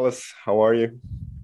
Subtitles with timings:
[0.00, 0.32] Alice.
[0.46, 0.98] How are you?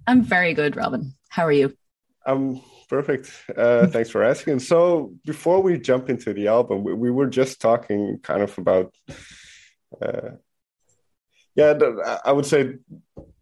[0.07, 1.13] I'm very good, Robin.
[1.29, 1.77] How are you?
[2.25, 3.31] I'm perfect.
[3.55, 4.61] Uh, thanks for asking.
[4.61, 8.95] So, before we jump into the album, we, we were just talking kind of about,
[10.01, 10.31] uh,
[11.55, 11.75] yeah,
[12.25, 12.77] I would say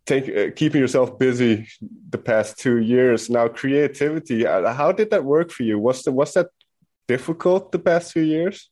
[0.05, 1.69] take uh, keeping yourself busy
[2.11, 3.31] the past two years.
[3.31, 4.45] Now, creativity.
[4.45, 5.79] Uh, how did that work for you?
[5.79, 6.49] Was the was that
[7.07, 8.69] difficult the past two years?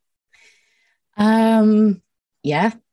[1.17, 2.03] Um.
[2.43, 2.73] Yeah.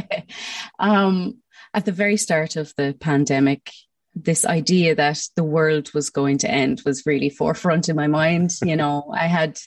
[0.78, 1.38] um
[1.74, 3.70] at the very start of the pandemic,
[4.14, 8.52] this idea that the world was going to end was really forefront in my mind.
[8.62, 9.58] You know, I had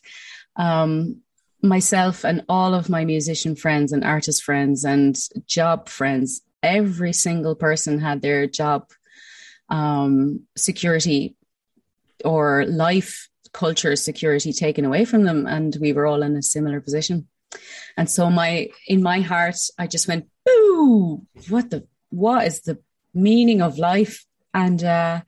[0.55, 1.21] um,
[1.61, 7.55] myself and all of my musician friends and artist friends and job friends, every single
[7.55, 8.89] person had their job
[9.69, 11.35] um, security
[12.25, 15.45] or life culture security taken away from them.
[15.45, 17.27] And we were all in a similar position.
[17.97, 22.77] And so my in my heart, I just went, boo, what the what is the
[23.13, 24.25] meaning of life?
[24.53, 25.21] And uh,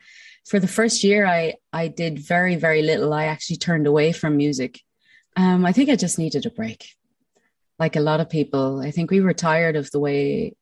[0.46, 3.14] for the first year, I I did very very little.
[3.14, 4.81] I actually turned away from music.
[5.36, 6.90] Um, I think I just needed a break.
[7.80, 10.56] Like a lot of people, I think we were tired of the way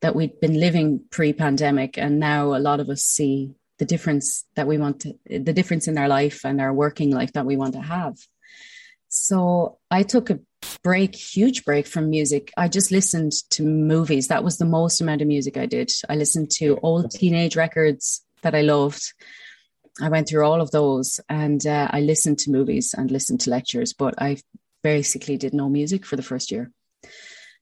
[0.00, 4.66] that we'd been living pre-pandemic, and now a lot of us see the difference that
[4.66, 7.74] we want to, the difference in our life and our working life that we want
[7.74, 8.16] to have.
[9.08, 10.40] So I took a
[10.82, 12.52] break, huge break from music.
[12.56, 14.28] I just listened to movies.
[14.28, 15.92] That was the most amount of music I did.
[16.08, 19.12] I listened to old teenage records that I loved.
[20.00, 23.50] I went through all of those and uh, I listened to movies and listened to
[23.50, 24.38] lectures, but I
[24.82, 26.70] basically did no music for the first year.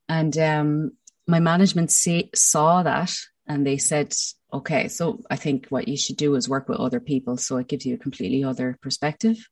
[0.08, 0.92] And um,
[1.26, 3.12] my management see, saw that
[3.46, 4.14] and they said,
[4.52, 7.36] okay, so I think what you should do is work with other people.
[7.36, 9.48] So it gives you a completely other perspective.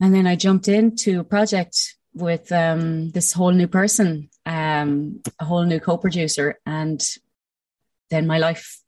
[0.00, 5.44] And then I jumped into a project with um, this whole new person, um, a
[5.44, 7.02] whole new co-producer, and
[8.10, 8.80] then my life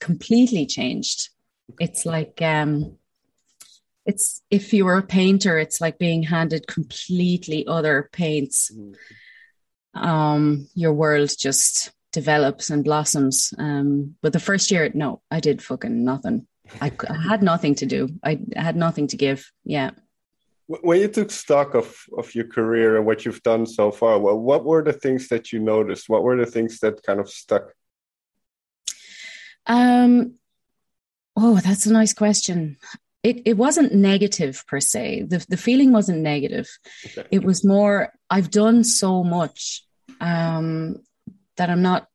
[0.00, 1.28] completely changed.
[1.78, 2.96] It's like um,
[4.06, 8.72] it's if you were a painter, it's like being handed completely other paints.
[9.94, 13.52] Um, your world just develops and blossoms.
[13.58, 16.46] Um, but the first year, no, I did fucking nothing.
[16.80, 18.08] I, I had nothing to do.
[18.22, 19.50] I had nothing to give.
[19.64, 19.90] Yeah
[20.82, 24.38] when you took stock of of your career and what you've done so far well
[24.38, 26.08] what were the things that you noticed?
[26.08, 27.72] What were the things that kind of stuck?
[29.66, 30.34] Um
[31.36, 32.76] oh that's a nice question.
[33.22, 35.26] It it wasn't negative per se.
[35.28, 36.68] The the feeling wasn't negative.
[37.06, 37.26] Okay.
[37.30, 39.84] it was more i've done so much
[40.20, 40.96] um
[41.56, 42.06] that i'm not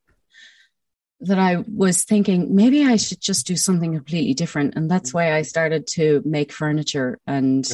[1.21, 4.75] that I was thinking maybe I should just do something completely different.
[4.75, 7.65] And that's why I started to make furniture and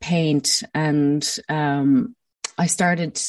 [0.00, 2.14] paint and um,
[2.56, 3.20] I started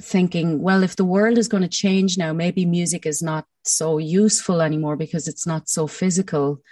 [0.00, 3.98] thinking, well, if the world is going to change now, maybe music is not so
[3.98, 6.62] useful anymore because it's not so physical.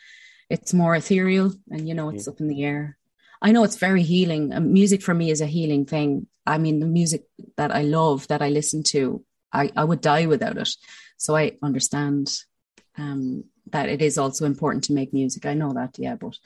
[0.49, 2.33] It's more ethereal and, you know, it's mm.
[2.33, 2.97] up in the air.
[3.43, 4.53] I know it's very healing.
[4.53, 6.27] Um, music for me is a healing thing.
[6.47, 7.25] I mean, the music
[7.57, 9.23] that I love, that I listen to,
[9.53, 10.71] I, I would die without it.
[11.19, 12.35] So I understand
[12.97, 15.45] um, that it is also important to make music.
[15.47, 16.37] I know that, yeah, but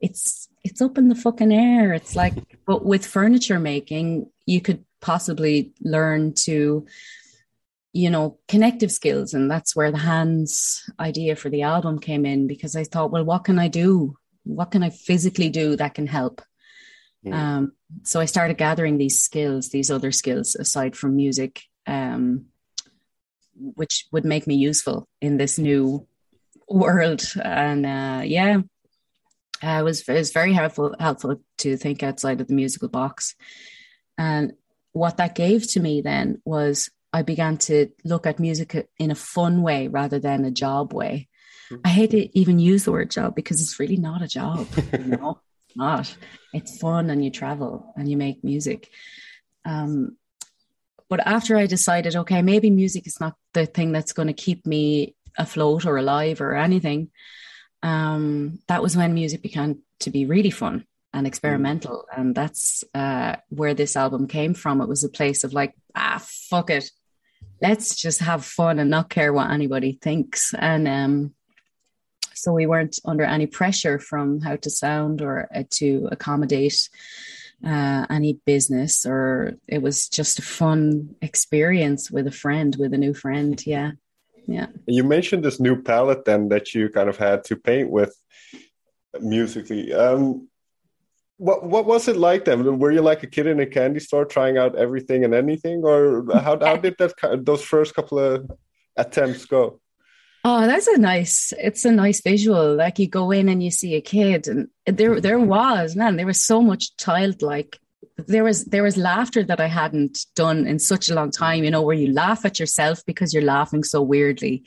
[0.00, 1.92] it's it's up in the fucking air.
[1.92, 2.34] It's like,
[2.66, 6.86] but with furniture making, you could possibly learn to,
[7.92, 9.34] you know, connective skills.
[9.34, 13.24] And that's where the hands idea for the album came in because I thought, well,
[13.24, 14.16] what can I do?
[14.44, 16.42] What can I physically do that can help?
[17.24, 17.34] Mm.
[17.34, 22.46] Um, so I started gathering these skills, these other skills aside from music, um,
[23.54, 26.06] which would make me useful in this new
[26.68, 27.22] world.
[27.42, 28.60] And uh, yeah,
[29.62, 33.34] uh, it was it was very helpful helpful to think outside of the musical box,
[34.16, 34.52] and
[34.92, 39.16] what that gave to me then was I began to look at music in a
[39.16, 41.28] fun way rather than a job way.
[41.70, 41.82] Mm-hmm.
[41.84, 44.66] I hate to even use the word job because it's really not a job.
[44.92, 46.16] You know, it's not.
[46.52, 48.90] It's fun, and you travel and you make music.
[49.64, 50.16] Um,
[51.08, 54.66] but after I decided, okay, maybe music is not the thing that's going to keep
[54.66, 57.10] me afloat or alive or anything
[57.82, 62.06] um, that was when music began to be really fun and experimental.
[62.12, 62.20] Mm.
[62.20, 64.80] And that's uh, where this album came from.
[64.80, 66.90] It was a place of like, ah, fuck it.
[67.60, 70.54] Let's just have fun and not care what anybody thinks.
[70.54, 71.34] And um,
[72.34, 76.88] so we weren't under any pressure from how to sound or uh, to accommodate
[77.66, 82.98] uh, any business, or it was just a fun experience with a friend, with a
[82.98, 83.60] new friend.
[83.66, 83.92] Yeah
[84.48, 88.14] yeah you mentioned this new palette then that you kind of had to paint with
[89.20, 90.48] musically um
[91.36, 94.24] what what was it like then were you like a kid in a candy store
[94.24, 97.12] trying out everything and anything or how, how did that
[97.44, 98.50] those first couple of
[98.96, 99.80] attempts go
[100.44, 101.52] Oh, that's a nice.
[101.58, 102.74] It's a nice visual.
[102.74, 106.16] Like you go in and you see a kid, and there, there was man.
[106.16, 107.78] There was so much childlike.
[108.26, 111.64] There was there was laughter that I hadn't done in such a long time.
[111.64, 114.64] You know, where you laugh at yourself because you're laughing so weirdly,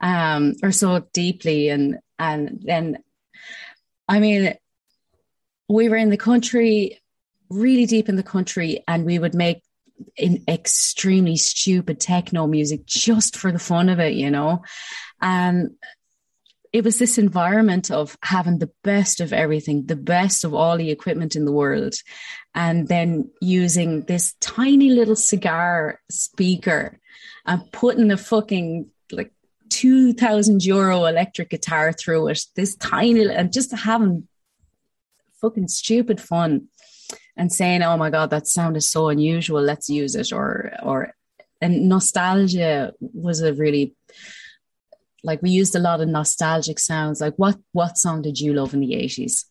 [0.00, 2.98] um, or so deeply, and and then,
[4.08, 4.54] I mean,
[5.68, 7.00] we were in the country,
[7.50, 9.62] really deep in the country, and we would make
[10.16, 14.62] in extremely stupid techno music just for the fun of it, you know.
[15.20, 15.70] And
[16.72, 20.90] it was this environment of having the best of everything, the best of all the
[20.90, 21.94] equipment in the world,
[22.56, 26.98] and then using this tiny little cigar speaker
[27.44, 29.30] and putting a fucking like
[29.68, 34.26] 2000 euro electric guitar through it, this tiny, and just having
[35.40, 36.68] fucking stupid fun
[37.36, 39.60] and saying, "Oh my god, that sound is so unusual.
[39.60, 41.14] Let's use it." Or or
[41.60, 43.94] and nostalgia was a really
[45.22, 47.20] like we used a lot of nostalgic sounds.
[47.20, 49.44] Like what what song did you love in the eighties?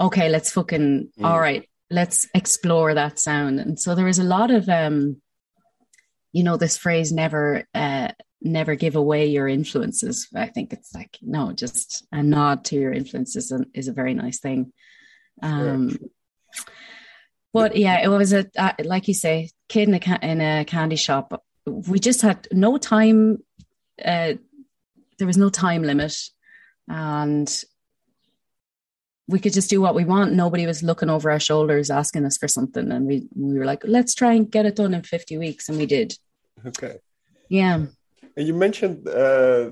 [0.00, 1.24] Okay, let's fucking mm.
[1.24, 1.68] all right.
[1.90, 3.60] Let's explore that sound.
[3.60, 5.20] And so there is a lot of um,
[6.32, 8.08] you know, this phrase never uh
[8.42, 10.28] never give away your influences.
[10.34, 14.40] I think it's like no, just a nod to your influences is a very nice
[14.40, 14.72] thing.
[15.42, 16.08] Um, sure.
[17.52, 20.64] But yeah, it was a uh, like you say, kid in a ca- in a
[20.64, 21.40] candy shop.
[21.66, 23.38] We just had no time.
[24.04, 24.34] Uh,
[25.18, 26.16] there was no time limit
[26.88, 27.64] and
[29.26, 30.32] we could just do what we want.
[30.32, 32.92] Nobody was looking over our shoulders asking us for something.
[32.92, 35.68] And we, we were like, let's try and get it done in 50 weeks.
[35.68, 36.14] And we did.
[36.66, 36.98] Okay.
[37.48, 37.86] Yeah.
[38.36, 39.70] And you mentioned uh,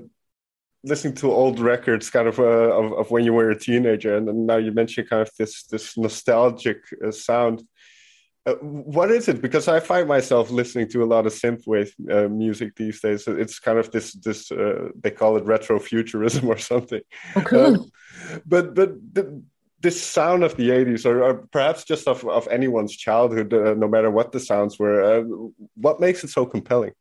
[0.83, 4.17] listening to old records kind of, uh, of, of when you were a teenager.
[4.17, 7.63] And now you mentioned kind of this, this nostalgic uh, sound.
[8.45, 9.41] Uh, what is it?
[9.41, 13.25] Because I find myself listening to a lot of synthwave uh, music these days.
[13.27, 16.99] It's kind of this this uh, they call it retro futurism or something.
[17.37, 17.89] Oh, cool.
[18.45, 19.43] But but the,
[19.79, 23.89] this sound of the 80s or, or, perhaps just of, of anyone's childhood uh, no
[23.89, 25.23] matter what the sounds were uh,
[25.75, 26.93] what makes it so compelling?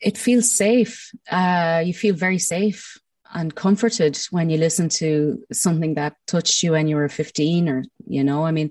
[0.00, 1.12] It feels safe.
[1.30, 2.98] Uh, you feel very safe
[3.32, 7.82] and comforted when you listen to something that touched you when you were 15 or
[8.06, 8.70] you know i mean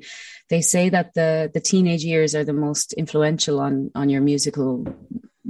[0.50, 4.86] they say that the the teenage years are the most influential on on your musical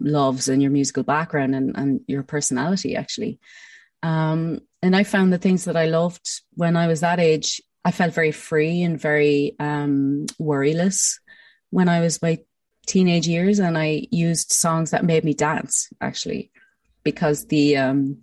[0.02, 3.40] loves and your musical background and and your personality actually.
[4.04, 7.92] Um and i found the things that i loved when i was that age i
[7.92, 11.20] felt very free and very um worryless
[11.70, 12.38] when i was my
[12.86, 16.52] teenage years and i used songs that made me dance actually
[17.04, 18.18] because the um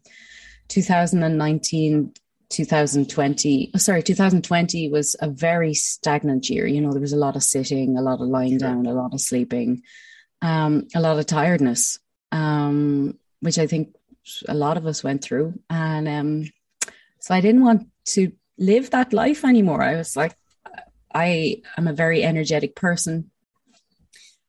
[0.68, 2.12] 2019
[2.50, 7.36] 2020 oh, sorry 2020 was a very stagnant year you know there was a lot
[7.36, 8.68] of sitting a lot of lying sure.
[8.68, 9.82] down a lot of sleeping
[10.40, 11.98] um, a lot of tiredness
[12.32, 13.94] um, which i think
[14.48, 16.44] a lot of us went through and um,
[17.18, 20.34] so i didn't want to live that life anymore i was like
[21.14, 23.30] i am a very energetic person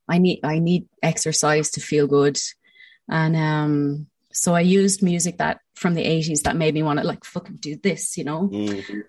[0.07, 2.37] i need i need exercise to feel good
[3.09, 7.05] and um so I used music that from the 80s that made me want to
[7.05, 8.99] like fucking do this, you know, mm-hmm.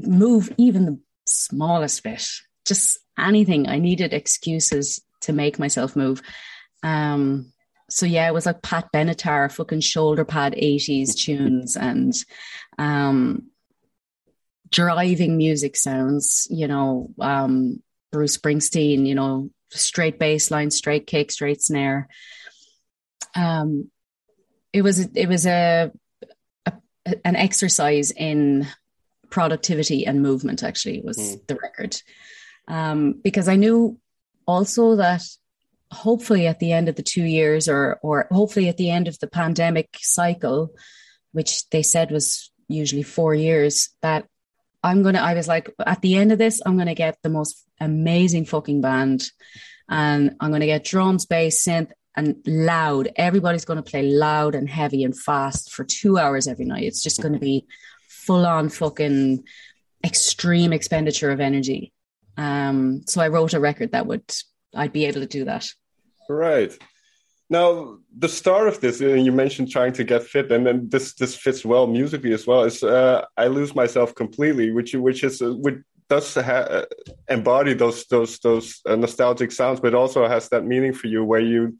[0.00, 2.28] move even the smallest bit,
[2.66, 3.68] just anything.
[3.68, 6.22] I needed excuses to make myself move.
[6.82, 7.51] Um,
[7.92, 12.12] so yeah, it was like Pat Benatar, fucking shoulder pad 80s tunes and
[12.78, 13.48] um,
[14.70, 21.30] driving music sounds, you know, um, Bruce Springsteen, you know, straight bass line, straight kick,
[21.30, 22.08] straight snare.
[23.34, 23.90] Um,
[24.72, 25.90] it was it was a,
[26.66, 26.72] a
[27.24, 28.66] an exercise in
[29.30, 30.62] productivity and movement.
[30.62, 31.46] Actually, was mm.
[31.46, 32.00] the record
[32.68, 33.98] um, because I knew
[34.46, 35.22] also that
[35.92, 39.18] hopefully at the end of the two years or or hopefully at the end of
[39.18, 40.70] the pandemic cycle,
[41.32, 44.26] which they said was usually four years, that
[44.82, 47.62] I'm gonna I was like at the end of this, I'm gonna get the most
[47.80, 49.30] amazing fucking band
[49.88, 53.10] and I'm gonna get drums, bass, synth, and loud.
[53.16, 56.84] Everybody's to play loud and heavy and fast for two hours every night.
[56.84, 57.66] It's just to be
[58.08, 59.44] full on fucking
[60.04, 61.92] extreme expenditure of energy.
[62.36, 64.24] Um, so I wrote a record that would
[64.74, 65.68] I'd be able to do that.
[66.28, 66.76] Right.
[67.50, 71.14] Now, the start of this, uh, you mentioned trying to get fit, and then this
[71.14, 72.62] this fits well musically as well.
[72.62, 75.76] Is uh, I lose myself completely, which which is uh, which
[76.08, 76.84] does ha- uh,
[77.28, 81.40] embody those those those uh, nostalgic sounds, but also has that meaning for you where
[81.40, 81.76] you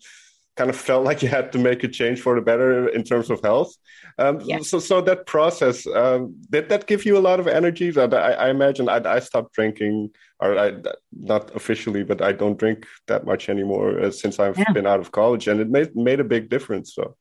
[0.56, 3.30] kind of felt like you had to make a change for the better in terms
[3.30, 3.74] of health.
[4.18, 4.68] Um, yes.
[4.68, 7.96] So, so that process um, did that give you a lot of energy?
[7.98, 10.74] I, I imagine I, I, stopped drinking, or I,
[11.12, 14.72] not officially, but I don't drink that much anymore uh, since I've yeah.
[14.72, 16.94] been out of college, and it made made a big difference.
[16.94, 17.16] So.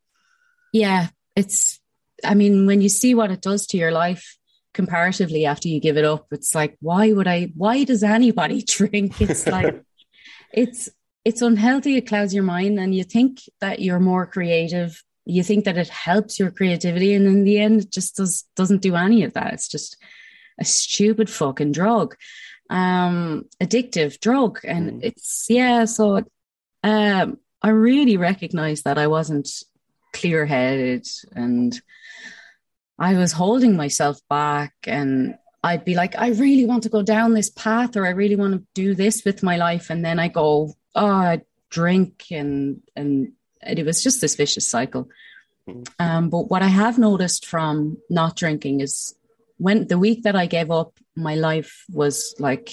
[0.74, 1.80] Yeah, it's.
[2.24, 4.38] I mean, when you see what it does to your life
[4.74, 7.54] comparatively after you give it up, it's like, why would I?
[7.56, 9.22] Why does anybody drink?
[9.22, 9.82] It's like,
[10.54, 10.90] it's
[11.24, 11.98] it's unhealthy.
[11.98, 15.04] It clouds your mind, and you think that you're more creative.
[15.26, 18.82] You think that it helps your creativity, and in the end, it just does doesn't
[18.82, 19.54] do any of that.
[19.54, 19.98] It's just
[20.60, 22.16] a stupid fucking drug,
[22.70, 25.04] um, addictive drug, and mm.
[25.04, 25.86] it's yeah.
[25.86, 26.24] So,
[26.84, 29.48] um, I really recognized that I wasn't
[30.14, 31.80] clear headed, and
[32.98, 37.36] I was holding myself back, and I'd be like, I really want to go down
[37.36, 40.28] this path, or I really want to do this with my life, and then I
[40.28, 45.10] go oh, I drink and and it was just this vicious cycle.
[45.68, 45.88] Mm.
[46.00, 49.16] Um, but what I have noticed from not drinking is
[49.58, 52.72] when the week that I gave up, my life was like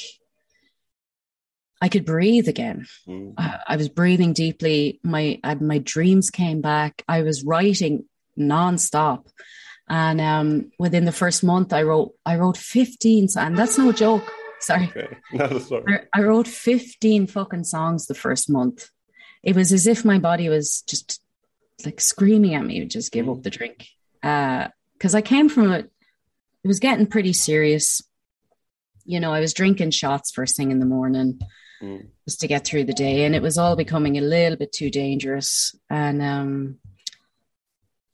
[1.81, 2.87] I could breathe again.
[3.07, 3.35] Mm.
[3.39, 4.99] I, I, was breathing deeply.
[5.03, 7.05] My I, my dreams came back.
[7.07, 8.07] I was writing
[8.39, 9.27] nonstop,
[9.89, 14.29] and um, within the first month, I wrote I wrote fifteen, and that's no joke.
[14.61, 14.93] Sorry.
[14.97, 15.17] Okay.
[15.33, 16.01] No, sorry.
[16.15, 18.91] I, I wrote 15 fucking songs the first month.
[19.43, 21.21] It was as if my body was just
[21.85, 23.87] like screaming at me to just give up the drink.
[24.21, 25.91] Because uh, I came from it,
[26.65, 28.03] it was getting pretty serious.
[29.05, 31.41] You know, I was drinking shots first thing in the morning
[31.81, 32.09] mm.
[32.27, 34.91] just to get through the day, and it was all becoming a little bit too
[34.91, 35.75] dangerous.
[35.89, 36.79] And um,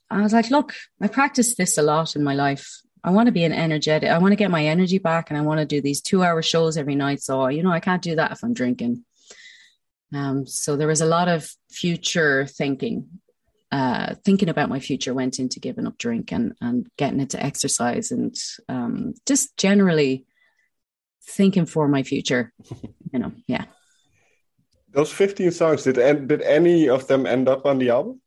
[0.09, 2.81] I was like, look, I practiced this a lot in my life.
[3.05, 4.09] I want to be an energetic.
[4.09, 6.75] I want to get my energy back, and I want to do these two-hour shows
[6.75, 7.21] every night.
[7.21, 9.05] So you know, I can't do that if I'm drinking.
[10.11, 13.07] Um, so there was a lot of future thinking.
[13.71, 18.11] Uh, thinking about my future went into giving up drink and and getting into exercise
[18.11, 18.35] and
[18.69, 20.25] um, just generally
[21.27, 22.51] thinking for my future.
[23.13, 23.65] You know, yeah.
[24.91, 25.95] Those fifteen songs did
[26.27, 28.19] did any of them end up on the album?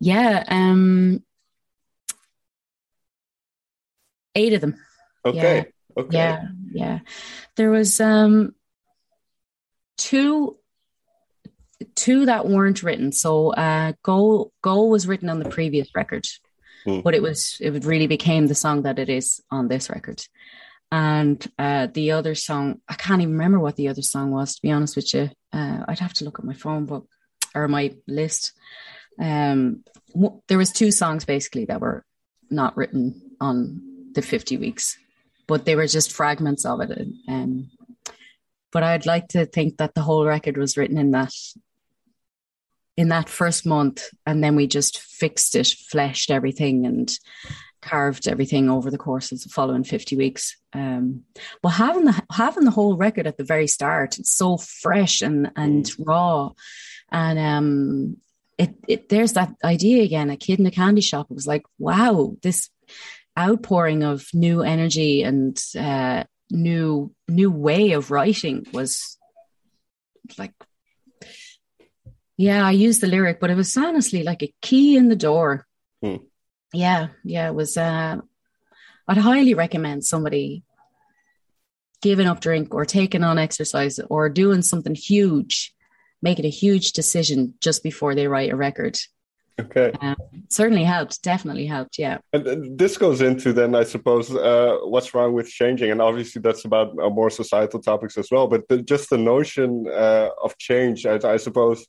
[0.00, 1.22] Yeah, um,
[4.34, 4.76] eight of them.
[5.24, 5.56] Okay.
[5.56, 5.64] Yeah.
[6.02, 6.16] Okay.
[6.16, 6.98] Yeah, yeah.
[7.56, 8.54] There was um
[9.96, 10.56] two
[11.94, 13.12] two that weren't written.
[13.12, 16.26] So uh Go Go was written on the previous record.
[16.84, 17.00] Hmm.
[17.00, 20.24] But it was it really became the song that it is on this record.
[20.90, 24.62] And uh the other song, I can't even remember what the other song was, to
[24.62, 25.30] be honest with you.
[25.52, 27.06] Uh I'd have to look at my phone book
[27.54, 28.52] or my list.
[29.20, 29.84] Um
[30.14, 32.04] w- there was two songs basically that were
[32.50, 34.98] not written on the 50 weeks,
[35.46, 37.08] but they were just fragments of it.
[37.28, 37.70] Um,
[38.72, 41.32] but I'd like to think that the whole record was written in that
[42.96, 47.10] in that first month, and then we just fixed it, fleshed everything, and
[47.80, 50.56] carved everything over the course of the following 50 weeks.
[50.72, 51.24] Um,
[51.62, 55.50] but having the having the whole record at the very start, it's so fresh and
[55.56, 56.06] and mm.
[56.06, 56.50] raw,
[57.10, 58.16] and um,
[58.58, 60.30] it, it there's that idea again.
[60.30, 61.26] A kid in a candy shop.
[61.30, 62.70] It was like, wow, this
[63.38, 69.18] outpouring of new energy and uh, new new way of writing was
[70.38, 70.52] like
[72.36, 75.66] yeah i used the lyric but it was honestly like a key in the door
[76.02, 76.16] hmm.
[76.72, 78.16] yeah yeah it was uh
[79.08, 80.62] i'd highly recommend somebody
[82.02, 85.74] giving up drink or taking on exercise or doing something huge
[86.20, 88.98] making a huge decision just before they write a record
[89.60, 89.92] Okay.
[90.00, 90.16] Um,
[90.48, 91.22] certainly helped.
[91.22, 91.98] Definitely helped.
[91.98, 92.18] Yeah.
[92.32, 96.64] And this goes into then, I suppose, uh, what's wrong with changing, and obviously that's
[96.64, 98.46] about uh, more societal topics as well.
[98.46, 101.86] But the, just the notion uh, of change, I, I suppose,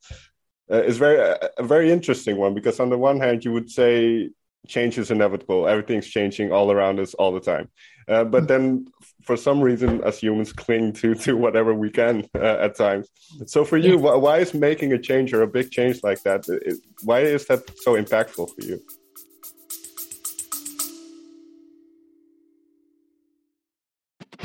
[0.72, 1.20] uh, is very
[1.58, 4.30] a very interesting one because on the one hand, you would say
[4.68, 5.68] change is inevitable.
[5.68, 7.70] Everything's changing all around us all the time.
[8.08, 8.86] Uh, but then,
[9.24, 13.10] for some reason, as humans, cling to to whatever we can uh, at times.
[13.46, 16.48] So, for you, wh- why is making a change or a big change like that?
[16.48, 18.80] It, why is that so impactful for you?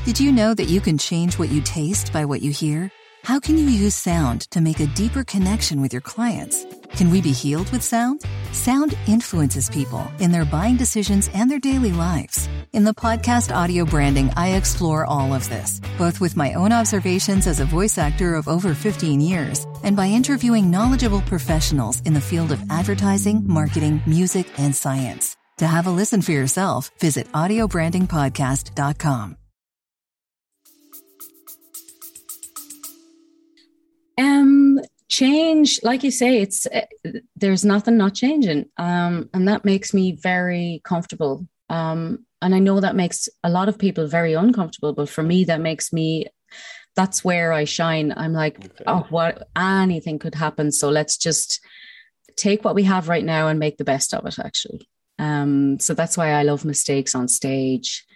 [0.04, 2.90] Did you know that you can change what you taste by what you hear?
[3.24, 6.64] How can you use sound to make a deeper connection with your clients?
[6.96, 8.24] Can we be healed with sound?
[8.52, 12.48] Sound influences people in their buying decisions and their daily lives.
[12.70, 17.46] In the podcast Audio Branding, I explore all of this, both with my own observations
[17.46, 22.20] as a voice actor of over 15 years and by interviewing knowledgeable professionals in the
[22.20, 25.34] field of advertising, marketing, music, and science.
[25.58, 29.36] To have a listen for yourself, visit audiobrandingpodcast.com.
[34.18, 36.82] Um, change, like you say, it's uh,
[37.34, 41.46] there's nothing not changing, um, and that makes me very comfortable.
[41.68, 45.44] Um, and I know that makes a lot of people very uncomfortable, but for me,
[45.44, 46.26] that makes me.
[46.96, 48.12] That's where I shine.
[48.16, 48.84] I'm like, okay.
[48.88, 50.72] oh, what anything could happen.
[50.72, 51.60] So let's just
[52.38, 55.92] take what we have right now and make the best of it actually um, so
[55.92, 58.06] that's why i love mistakes on stage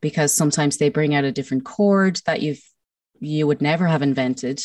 [0.00, 2.62] because sometimes they bring out a different chord that you've
[3.18, 4.62] you would never have invented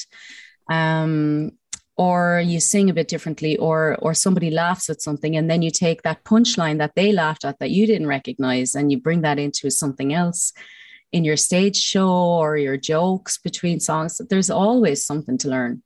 [0.69, 1.51] um,
[1.97, 5.71] or you sing a bit differently or or somebody laughs at something and then you
[5.71, 9.39] take that punchline that they laughed at that you didn't recognize and you bring that
[9.39, 10.51] into something else
[11.11, 15.81] in your stage show or your jokes between songs there's always something to learn.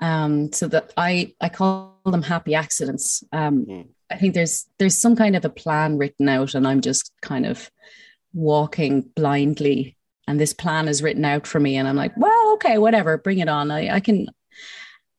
[0.00, 3.22] Um, so that i i call them happy accidents.
[3.32, 3.88] Um, mm.
[4.10, 7.46] i think there's there's some kind of a plan written out and i'm just kind
[7.46, 7.70] of
[8.32, 9.96] walking blindly
[10.26, 13.38] and this plan is written out for me and i'm like well okay whatever bring
[13.38, 13.70] it on.
[13.70, 14.26] I, I can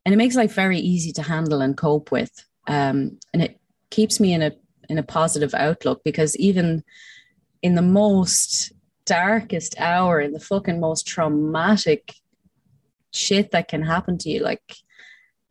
[0.06, 2.46] and it makes life very easy to handle and cope with.
[2.68, 3.60] Um, and it
[3.90, 4.52] keeps me in a
[4.88, 6.84] in a positive outlook because even
[7.62, 8.72] in the most
[9.06, 12.14] darkest hour in the fucking most traumatic
[13.12, 14.76] shit that can happen to you like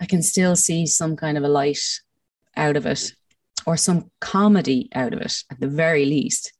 [0.00, 2.00] i can still see some kind of a light
[2.56, 3.12] out of it
[3.66, 6.52] or some comedy out of it at the very least.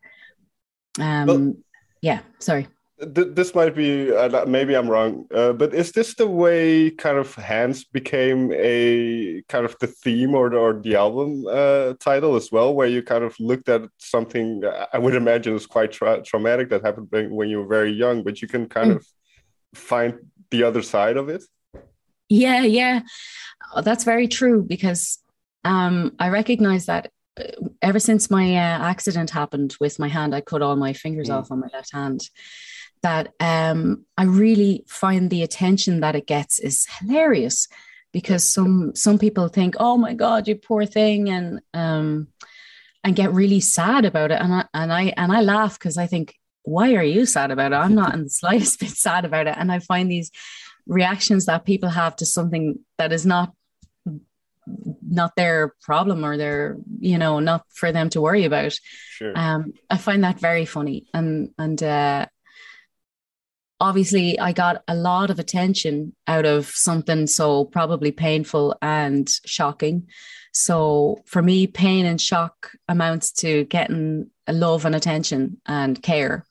[0.98, 1.54] Um well,
[2.00, 6.90] yeah sorry this might be uh, maybe i'm wrong uh, but is this the way
[6.90, 11.94] kind of hands became a kind of the theme or the, or the album uh,
[11.98, 15.90] title as well where you kind of looked at something i would imagine was quite
[15.90, 18.96] tra traumatic that happened when you were very young but you can kind mm.
[18.96, 19.06] of
[19.74, 20.14] find
[20.50, 21.42] the other side of it
[22.28, 23.00] yeah yeah
[23.74, 25.18] oh, that's very true because
[25.64, 27.10] um, i recognize that
[27.40, 27.42] uh,
[27.82, 31.34] ever since my uh, accident happened with my hand i cut all my fingers mm.
[31.34, 32.20] off on my left hand
[33.04, 37.68] that um, I really find the attention that it gets is hilarious
[38.12, 42.28] because some some people think, "Oh my God, you poor thing," and um,
[43.04, 46.06] and get really sad about it, and I and I and I laugh because I
[46.06, 49.46] think, "Why are you sad about it?" I'm not in the slightest bit sad about
[49.46, 50.30] it, and I find these
[50.86, 53.52] reactions that people have to something that is not
[55.06, 58.72] not their problem or their you know not for them to worry about
[59.10, 59.32] sure.
[59.36, 62.24] um i find that very funny and and uh
[63.80, 70.08] obviously I got a lot of attention out of something so probably painful and shocking.
[70.52, 76.46] So for me, pain and shock amounts to getting love and attention and care.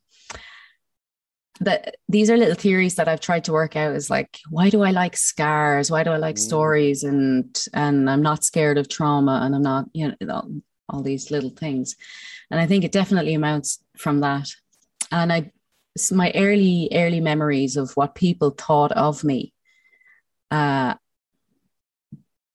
[1.62, 4.82] That these are little theories that I've tried to work out is like, why do
[4.82, 5.90] I like scars?
[5.90, 6.40] Why do I like mm.
[6.40, 7.04] stories?
[7.04, 11.52] And and I'm not scared of trauma and I'm not, you know, all these little
[11.52, 11.96] things.
[12.52, 14.50] And I think it definitely amounts from that.
[15.12, 15.52] And I
[16.12, 19.54] my early early memories of what people thought of me.
[20.50, 20.96] Uh,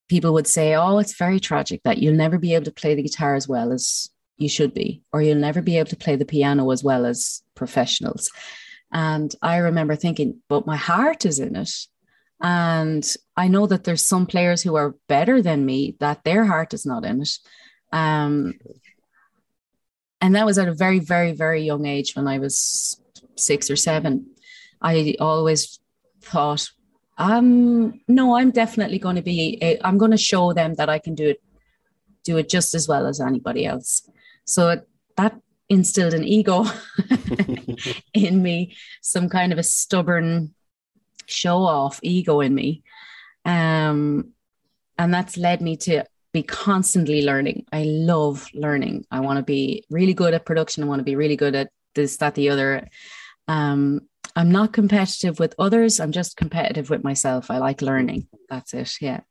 [0.07, 3.03] people would say oh it's very tragic that you'll never be able to play the
[3.03, 6.25] guitar as well as you should be or you'll never be able to play the
[6.25, 8.31] piano as well as professionals.
[8.91, 11.71] And i remember thinking but my heart is in it.
[12.41, 13.05] And
[13.37, 16.85] i know that there's some players who are better than me that their heart is
[16.85, 17.37] not in it.
[17.91, 18.53] Um,
[20.21, 22.98] and that was at a very very very young age when i was
[23.39, 24.27] six or seven,
[24.81, 25.79] I always
[26.21, 26.69] thought,
[27.17, 31.15] um, no, I'm definitely going to be, I'm going to show them that I can
[31.15, 31.41] do it,
[32.23, 34.09] do it just as well as anybody else.
[34.45, 34.81] So
[35.17, 36.65] that instilled an ego
[38.13, 40.53] in me, some kind of a stubborn
[41.25, 42.83] show off ego in me.
[43.45, 44.33] Um,
[44.97, 47.65] and that's led me to be constantly learning.
[47.71, 49.05] I love learning.
[49.11, 50.83] I want to be really good at production.
[50.83, 52.87] I want to be really good at this, that, the other.
[53.49, 54.01] Um,
[54.35, 55.99] I'm not competitive with others.
[55.99, 57.49] I'm just competitive with myself.
[57.49, 58.27] I like learning.
[58.47, 58.95] That's it.
[59.01, 59.21] Yeah.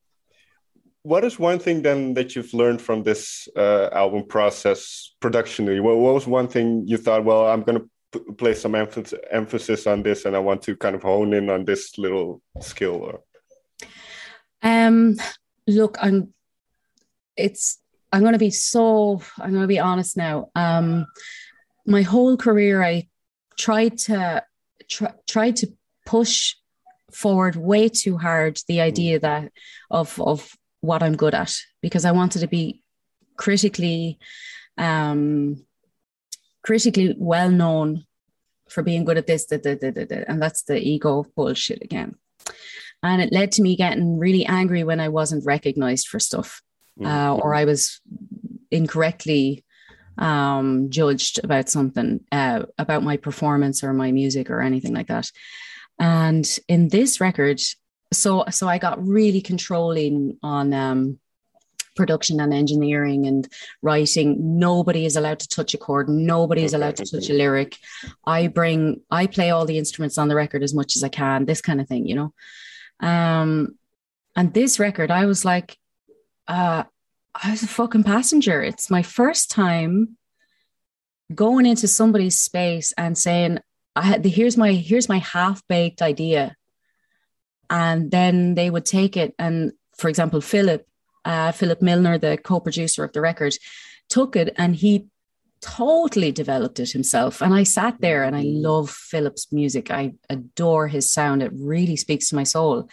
[1.03, 5.81] What is one thing then that you've learned from this uh, album process productionally?
[5.81, 9.87] What, what was one thing you thought, well, I'm going to place some emphasis, emphasis
[9.87, 12.97] on this and I want to kind of hone in on this little skill?
[12.97, 13.21] Or?
[14.63, 15.17] Um,
[15.69, 16.35] look, I'm,
[17.37, 17.79] it's,
[18.13, 20.51] I'm going to be so, I'm going to be honest now.
[20.57, 21.07] Um,
[21.87, 23.09] my whole career, I
[23.59, 24.43] tried to
[24.89, 25.69] try, tried to
[26.07, 26.55] push
[27.13, 29.23] forward way too hard the idea mm.
[29.23, 29.53] that
[29.91, 32.83] of of what I'm good at because I wanted to be
[33.37, 34.19] critically
[34.79, 35.65] um
[36.63, 38.05] critically well known
[38.69, 42.15] for being good at this da, da, da, and that's the ego bullshit again
[43.03, 46.63] and it led to me getting really angry when I wasn't recognized for stuff
[47.01, 47.07] mm.
[47.07, 48.01] uh, or I was
[48.71, 49.65] incorrectly
[50.19, 55.31] um, judged about something, uh, about my performance or my music or anything like that.
[55.99, 57.61] And in this record,
[58.13, 61.19] so so I got really controlling on um,
[61.99, 63.49] production and engineering and
[63.83, 64.59] writing.
[64.59, 66.09] Nobody is allowed to touch a chord.
[66.09, 67.77] Nobody is allowed to touch a lyric.
[68.25, 71.45] I bring, I play all the instruments on the record as much as I can.
[71.45, 72.33] This kind of thing, you know.
[73.01, 73.77] Um,
[74.37, 75.77] and this record, I was like,
[76.47, 76.85] uh,
[77.35, 78.63] I was a fucking passenger.
[78.63, 80.17] It's my first time
[81.35, 83.59] going into somebody's space and saying,
[83.95, 86.57] I had the here's my here's my half-baked idea.
[87.71, 90.87] And then they would take it and for example, Philip,
[91.25, 93.55] uh, Philip Milner, the co-producer of the record,
[94.09, 95.09] took it and he
[95.61, 97.43] totally developed it himself.
[97.43, 99.91] And I sat there and I love Philip's music.
[99.91, 101.43] I adore his sound.
[101.43, 102.89] It really speaks to my soul.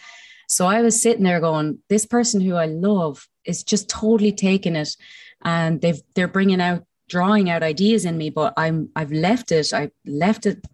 [0.46, 4.76] So I was sitting there going, this person who I love is just totally taking
[4.76, 4.96] it.
[5.42, 9.72] And they've they're bringing out drawing out ideas in me but i'm i've left it.
[9.72, 10.64] I left it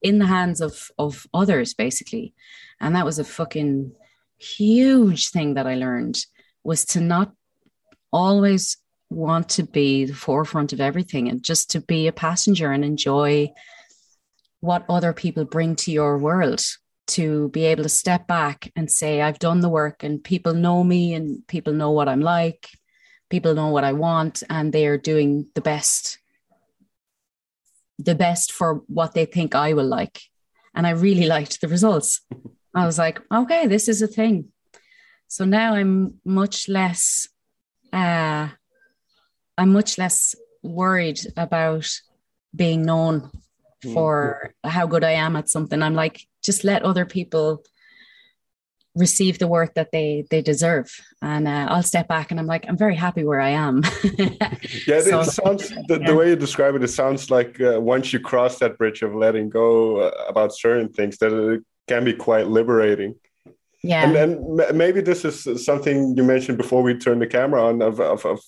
[0.00, 2.34] in the hands of of others basically.
[2.80, 3.92] And that was a fucking
[4.38, 6.18] huge thing that i learned
[6.64, 7.32] was to not
[8.12, 8.76] always
[9.08, 13.48] want to be the forefront of everything and just to be a passenger and enjoy
[14.60, 16.60] what other people bring to your world
[17.12, 20.82] to be able to step back and say i've done the work and people know
[20.82, 22.68] me and people know what i'm like.
[23.30, 26.18] People know what i want and they are doing the best
[27.98, 30.20] the best for what they think i will like.
[30.74, 32.20] And i really liked the results.
[32.74, 34.48] I was like okay this is a thing.
[35.28, 37.28] So now i'm much less
[37.92, 38.48] uh
[39.58, 41.88] i'm much less worried about
[42.54, 43.30] being known
[43.94, 45.82] for how good i am at something.
[45.82, 47.62] I'm like just let other people
[48.94, 50.94] receive the work that they they deserve.
[51.22, 53.82] And uh, i'll step back and i'm like i'm very happy where i am.
[54.86, 56.06] Yeah so, it sounds the, yeah.
[56.06, 59.14] the, way you describe it it sounds like uh, once you cross that bridge of
[59.14, 63.14] letting go uh, about certain things that it can be quite liberating.
[63.82, 64.04] Yeah.
[64.04, 68.00] And then maybe this is something you mentioned before we turned the camera on of,
[68.00, 68.40] of, of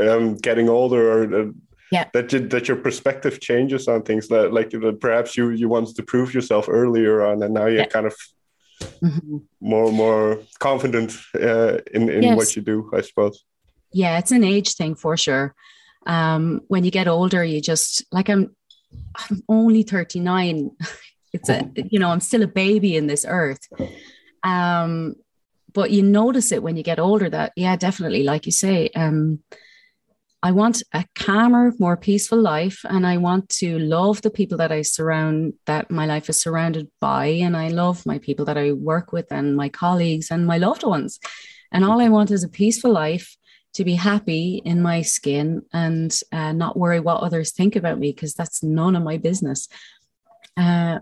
[0.00, 1.50] um, getting older or uh,
[1.92, 5.94] yeah that you, that your perspective changes on things that like perhaps you you wanted
[5.94, 7.86] to prove yourself earlier on and now you're yeah.
[7.86, 8.16] kind of
[8.80, 9.36] mm-hmm.
[9.60, 12.36] more more confident uh, in in yes.
[12.36, 13.44] what you do i suppose
[13.92, 15.54] yeah it's an age thing for sure
[16.06, 18.56] um when you get older you just like i'm
[19.16, 20.70] i'm only 39
[21.32, 23.68] it's a you know i'm still a baby in this earth
[24.42, 25.14] um
[25.74, 29.38] but you notice it when you get older that yeah definitely like you say um
[30.44, 32.84] I want a calmer, more peaceful life.
[32.88, 36.88] And I want to love the people that I surround, that my life is surrounded
[37.00, 37.26] by.
[37.26, 40.82] And I love my people that I work with and my colleagues and my loved
[40.82, 41.20] ones.
[41.70, 43.36] And all I want is a peaceful life
[43.74, 48.12] to be happy in my skin and uh, not worry what others think about me
[48.12, 49.68] because that's none of my business.
[50.56, 50.98] Uh,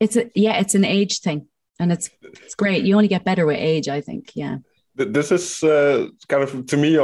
[0.00, 1.46] it's a, yeah, it's an age thing
[1.78, 2.84] and it's, it's great.
[2.84, 4.32] You only get better with age, I think.
[4.34, 4.58] Yeah
[4.96, 6.94] this is uh, kind of to me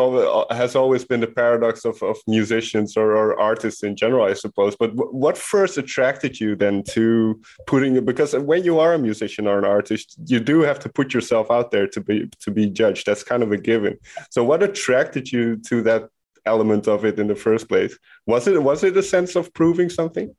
[0.50, 4.74] has always been the paradox of, of musicians or, or artists in general i suppose.
[4.76, 9.46] But what first attracted you then to putting it because when you are a musician
[9.46, 12.68] or an artist you do have to put yourself out there to be to be
[12.70, 13.06] judged.
[13.06, 13.98] That's kind of a given.
[14.30, 16.08] So what attracted you to that
[16.46, 17.96] element of it in the first place?
[18.26, 20.34] Was it was it a sense of proving something?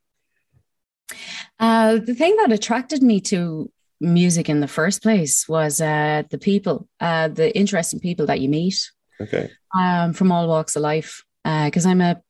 [1.60, 3.70] Uh, the thing that attracted me to
[4.04, 8.48] music in the first place was uh, the people, uh, the interesting people that you
[8.48, 8.90] meet.
[9.20, 9.50] Okay.
[9.78, 12.20] Um, from all walks of life, because uh, I'm a,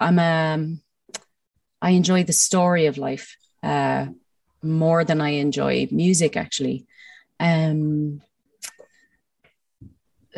[0.00, 0.76] I'm a,
[1.82, 4.06] I enjoy the story of life uh,
[4.62, 6.86] more than I enjoy music, actually.
[7.38, 8.22] Um,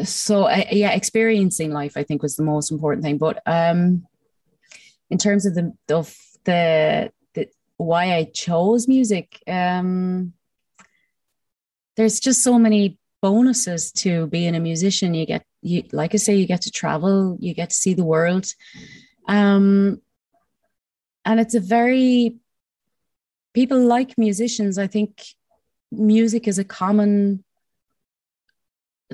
[0.04, 3.18] so uh, yeah, experiencing life, I think, was the most important thing.
[3.18, 4.06] But um,
[5.10, 10.32] in terms of the of the, the why I chose music, um,
[11.96, 15.14] there's just so many bonuses to being a musician.
[15.14, 18.04] You get you like I say, you get to travel, you get to see the
[18.04, 18.46] world.
[19.28, 20.00] Um
[21.24, 22.36] and it's a very
[23.54, 24.78] people like musicians.
[24.78, 25.22] I think
[25.90, 27.44] music is a common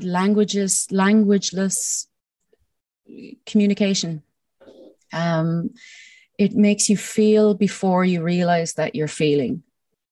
[0.01, 2.07] languages, languageless
[3.47, 4.23] communication.
[5.12, 5.71] Um,
[6.38, 9.62] it makes you feel before you realize that you're feeling.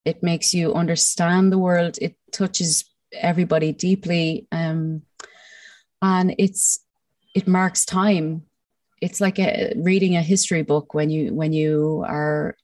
[0.04, 1.98] It makes you understand the world.
[2.00, 5.02] It touches everybody deeply, um,
[6.02, 6.80] and it's
[7.34, 8.42] it marks time.
[9.00, 12.56] It's like a, reading a history book when you when you are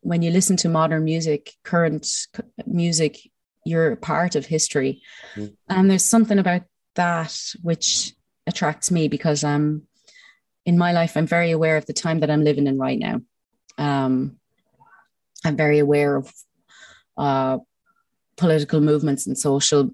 [0.00, 2.06] when you listen to modern music, current
[2.66, 3.18] music.
[3.64, 5.02] You're part of history,
[5.34, 5.52] mm-hmm.
[5.68, 6.62] and there's something about
[6.94, 8.14] that which
[8.46, 9.82] attracts me because I'm
[10.64, 11.16] in my life.
[11.16, 13.20] I'm very aware of the time that I'm living in right now.
[13.76, 14.38] Um,
[15.44, 16.32] I'm very aware of
[17.16, 17.58] uh,
[18.38, 19.90] political movements and social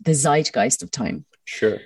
[0.00, 1.24] the zeitgeist of time.
[1.44, 1.78] Sure.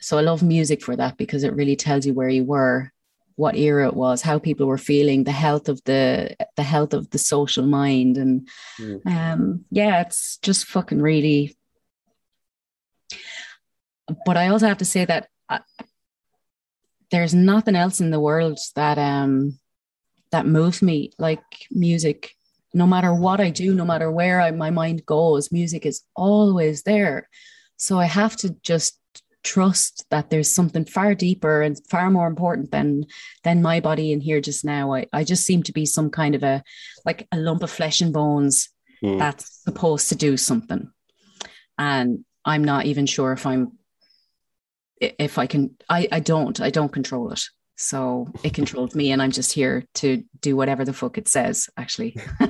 [0.00, 2.92] So I love music for that because it really tells you where you were,
[3.36, 7.10] what era it was, how people were feeling, the health of the the health of
[7.10, 8.48] the social mind, and
[8.78, 9.06] mm.
[9.06, 11.56] um, yeah, it's just fucking really.
[14.24, 15.84] but I also have to say that I, uh,
[17.10, 19.58] there's nothing else in the world that um
[20.32, 22.35] that moves me like music.
[22.76, 26.82] No matter what I do, no matter where I, my mind goes, music is always
[26.82, 27.28] there.
[27.78, 29.00] So I have to just
[29.42, 33.06] trust that there's something far deeper and far more important than
[33.44, 34.92] than my body in here just now.
[34.92, 36.62] I, I just seem to be some kind of a
[37.06, 38.68] like a lump of flesh and bones
[39.02, 39.18] mm.
[39.18, 40.90] that's supposed to do something.
[41.78, 43.78] And I'm not even sure if I'm
[45.00, 47.42] if I can I, I don't I don't control it.
[47.76, 51.68] So it controls me and I'm just here to do whatever the fuck it says,
[51.76, 52.16] actually.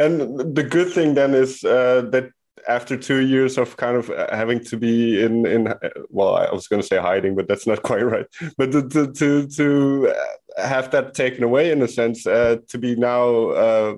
[0.00, 2.30] and the good thing then is uh, that
[2.68, 5.74] after two years of kind of uh, having to be in in
[6.08, 9.12] well i was going to say hiding but that's not quite right but to to
[9.12, 10.14] to, to
[10.56, 13.94] have that taken away in a sense uh, to be now uh,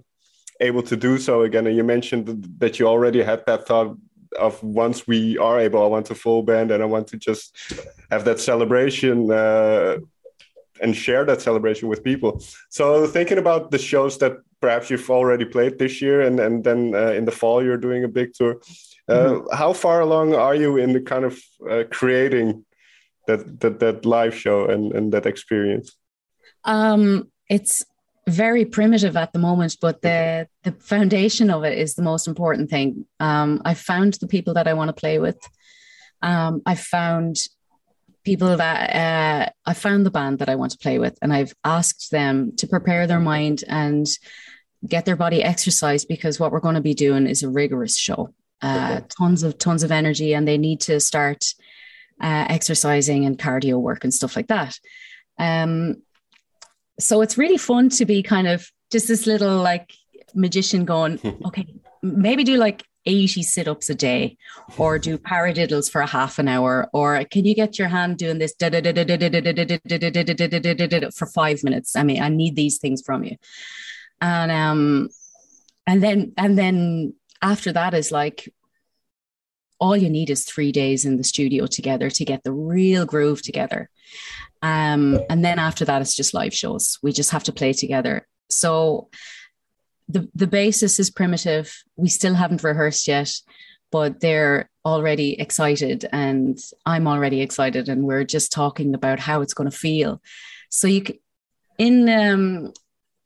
[0.60, 3.96] able to do so again and you mentioned that you already had that thought
[4.38, 7.56] of once we are able i want a full band and i want to just
[8.10, 9.96] have that celebration uh,
[10.80, 12.42] and share that celebration with people.
[12.70, 16.94] So thinking about the shows that perhaps you've already played this year, and and then
[16.94, 18.60] uh, in the fall you're doing a big tour.
[19.08, 19.56] Uh, mm-hmm.
[19.56, 21.38] How far along are you in the kind of
[21.70, 22.64] uh, creating
[23.26, 25.96] that that that live show and and that experience?
[26.64, 27.84] Um, it's
[28.28, 32.70] very primitive at the moment, but the the foundation of it is the most important
[32.70, 33.06] thing.
[33.20, 35.38] Um, I found the people that I want to play with.
[36.22, 37.36] Um, I found
[38.26, 41.54] people that uh, I found the band that I want to play with, and I've
[41.64, 44.06] asked them to prepare their mind and
[44.86, 48.34] get their body exercise because what we're going to be doing is a rigorous show.
[48.60, 51.44] Uh, tons of tons of energy, and they need to start
[52.20, 54.78] uh, exercising and cardio work and stuff like that.
[55.38, 56.02] Um,
[56.98, 59.92] so it's really fun to be kind of just this little like
[60.34, 61.66] magician going, okay,
[62.02, 64.36] maybe do like 80 sit-ups a day
[64.76, 68.38] or do paradiddles for a half an hour or can you get your hand doing
[68.38, 68.54] this
[71.14, 73.36] for five minutes i mean i need these things from you
[74.20, 75.08] and um
[75.86, 78.52] and then and then after that is like
[79.78, 83.42] all you need is three days in the studio together to get the real groove
[83.42, 83.88] together
[84.62, 88.26] um and then after that it's just live shows we just have to play together
[88.48, 89.08] so
[90.16, 91.82] the the basis is primitive.
[91.96, 93.32] We still haven't rehearsed yet,
[93.90, 99.54] but they're already excited, and I'm already excited, and we're just talking about how it's
[99.54, 100.22] going to feel.
[100.70, 101.18] So you can,
[101.78, 102.72] in um,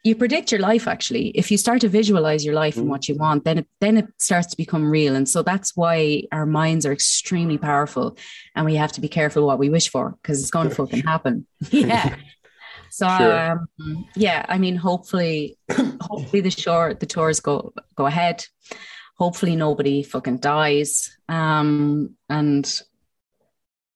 [0.03, 1.29] you predict your life actually.
[1.29, 2.91] If you start to visualize your life and mm.
[2.91, 5.15] what you want, then it then it starts to become real.
[5.15, 8.17] And so that's why our minds are extremely powerful,
[8.57, 11.03] and we have to be careful what we wish for because it's going to fucking
[11.03, 11.47] happen.
[11.71, 12.17] yeah.
[12.91, 13.53] So sure.
[13.53, 15.57] um, yeah, I mean, hopefully,
[16.01, 18.45] hopefully the short the tours go go ahead.
[19.17, 21.17] Hopefully nobody fucking dies.
[21.29, 22.83] Um, and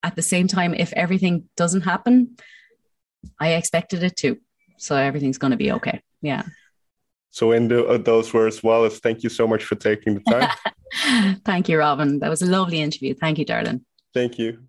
[0.03, 2.37] at the same time, if everything doesn't happen,
[3.41, 4.39] I expected it to.
[4.77, 6.03] So everything's going to be okay.
[6.21, 6.43] Yeah.
[7.31, 11.41] So in the, uh, those words, Alice, thank you so much for taking the time.
[11.45, 12.21] thank you, Robin.
[12.21, 13.15] That was a lovely interview.
[13.15, 13.85] Thank you, darling.
[14.13, 14.65] Thank you.